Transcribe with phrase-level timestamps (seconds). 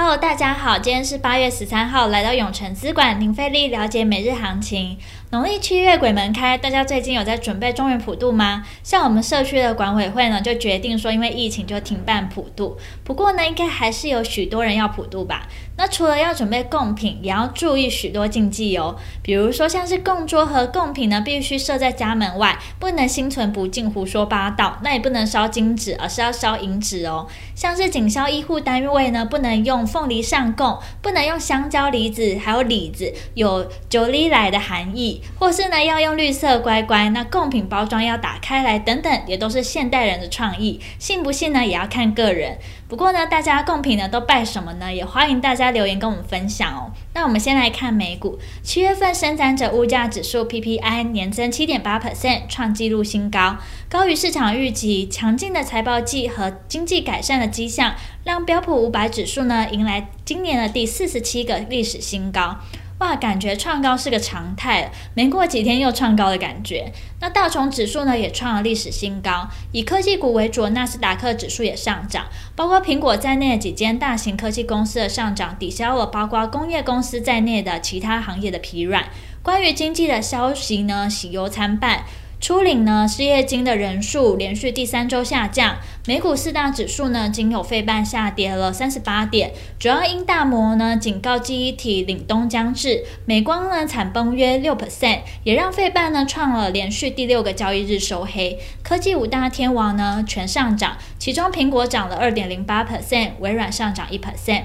[0.00, 4.96] Hello，大家好，今天是八月十三号，来到永诚资管，零费力了解每日行情。
[5.30, 8.64] 农历七月鬼门开，大家最近有在准备中元普渡吗？
[8.84, 12.78] 像我们社区的管委会呢，就决定说，因为疫情就停办普渡。
[13.02, 15.48] 不过呢，应该还是有许多人要普渡吧？
[15.76, 18.96] 那除了要准备贡品，也要注意许多禁忌哦。
[19.20, 24.78] 比如说，像是供桌和贡品呢，必须设在家门外，不能心存不敬、胡说八道。
[24.82, 27.26] 那也不能烧金纸，而是要烧银纸哦。
[27.56, 35.22] 像是警消医护单位呢，不能用凤梨上供，不能用香蕉、梨子，还有李子，有九里来的含义。
[35.38, 41.66] 或是呢，要用绿色乖乖，那贡品包装要打开来，等等，也都是现代人的创意，信不信呢？
[41.66, 42.58] 也要看个人。
[42.88, 44.90] 不过呢，大家贡品呢都拜什么呢？
[44.90, 46.90] 也欢迎大家留言跟我们分享哦。
[47.12, 53.58] 那我们先来看美股，七月份生产者物价指数 PPI 年增七点八 percent，创纪录新高，
[53.90, 55.06] 高于市场预期。
[55.06, 62.56] 强劲的财报季和经济改善的迹象，让标普五百指数呢迎来今年的第四十七个历史新高。
[62.98, 66.92] 哇，感觉创高是个常态，没过几天又创高的感觉。
[67.20, 79.04] 那道琼指数呢也创了历史新高，以科技股为主纳斯达克指数也上涨，包括苹果在内的几间大型科技公司的上涨，抵消了包括工业公司在内的其他行业的疲软。
[79.42, 82.04] 关于经济的消息呢，喜忧参半。
[82.40, 98.58] 初领呢失业金的人数连续第三周下降，美股四大指数呢仅有费半下跌了三十八点，主要因大摩呢警告记忆体凛冬将至，美光呢惨崩约六 percent，也让费半呢创了连续第六个交易日收黑。
[98.84, 104.62] 科技五大天王呢全上涨，其中苹果涨了二点零八 percent，微软上涨一 percent。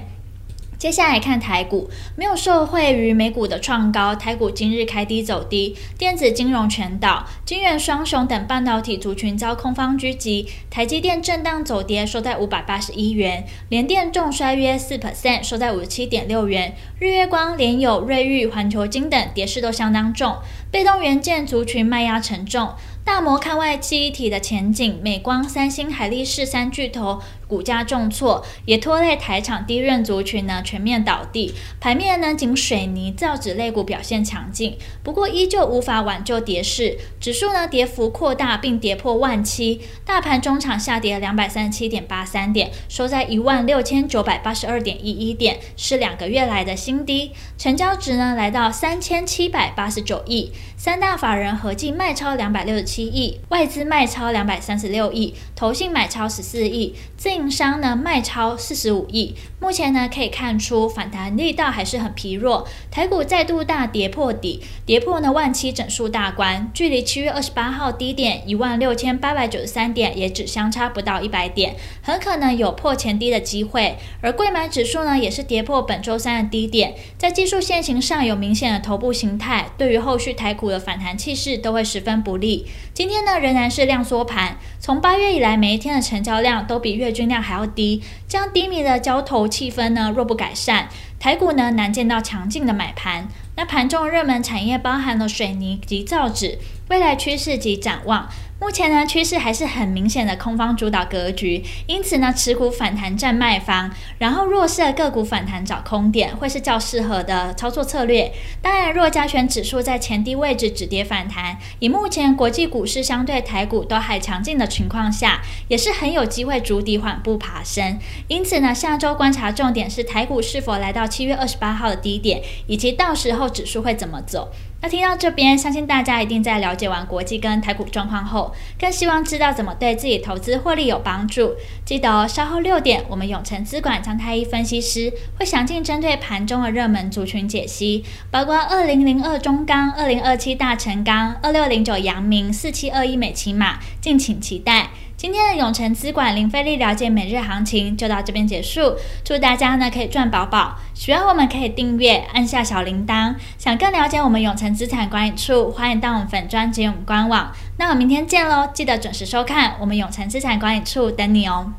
[0.84, 20.36] 接下来看台股，没有受惠于美股的创高，台股今日开低走低，电子金融全倒，金元双雄等半导体族群遭空方狙击，台积电震荡走跌，收在五百八十一元，联电重衰约四 percent，收在五十七点六元，日月光、联友、瑞昱、环球金等跌势都相当重，
[20.74, 22.74] 被动元件族群卖压沉重。
[23.06, 31.54] 大摩看外记忆体的前景，美光、三星、海力士三巨头股价重挫，也拖累台厂低润族群呢全面倒地。
[31.82, 36.98] 盘面呢，仅水泥、造纸类股表现强劲，不过依旧无法挽救跌势。
[37.20, 39.82] 指数呢跌幅扩大，并跌破万七。
[40.06, 47.34] 大盘中场下跌两百三十七点八三点，收在一万六千九百八十二点一一点，是两个月来的新低。
[47.58, 53.04] 成交值呢来到三千七百八十九亿，三大法人合计卖超两百六十七。
[53.14, 59.36] 亿外资卖超两百三十六亿，投信买超十四亿，自营商呢卖超四十五亿。
[59.60, 73.98] 目前呢可以看出反弹力道还是很疲弱，台股再度大跌破底，跌破呢万七整数大关，距离七月二十八号低点一万六千八百九十三点也只相差不到一百点，很可能有破前低的机会。
[74.22, 82.68] 而贵买指数呢也是跌破本周三的低点，在技术线型上有明显的头部形态，对于后续台股的反弹气势都会十分不利。
[82.94, 84.58] 今天呢，仍然是量缩盘。
[84.80, 88.02] 从八月以来，每一天的成交量都比月均量还要低。
[88.28, 93.28] 这样低迷的交投气氛呢，若不改善，台股呢难见到强劲的买盘。
[93.56, 96.58] 那盘中热门产业包含了水泥及造纸，
[96.90, 98.28] 未来趋势及展望。
[98.60, 108.32] 目前呢，趋势还是很明显的空方主导格局，因此呢，持股反弹占卖方，然后弱势的个股反弹找空点，会是较适合的操作策略。
[108.62, 118.00] 当然，若加权指数在前低位置止跌反弹，以目前国际股市相对台股都还强劲的情况下，也是很有机会逐底缓步爬升。
[118.30, 124.52] 因此呢，下周观察重点是台股是否来到七月二十八号的低点，以及到时候指数会怎么走。
[124.82, 131.56] 那听到这边，相信大家一定在了解完国际跟台股状况后，更希望知道怎么对自己投资获利有帮助。
[131.86, 144.90] 记得，稍后六点，我们永诚资管张太一分析师会详尽针对盘中的热门族群解析，包括二零零二中钢、二零二七大成钢、二六零九阳明、四七二一美骑马，敬请期待。
[145.24, 150.78] 今天的永城资管零费力了解每日行情就到这边结束，祝大家呢可以赚饱饱。
[150.94, 153.34] 喜欢我们可以订阅，按下小铃铛。
[153.58, 157.54] 想更了解我们永城资产管理处，欢迎到我们粉专及我们官网。
[157.78, 161.72] 那我们明天见喽，记得准时收看我们永城资产管理处等你哦。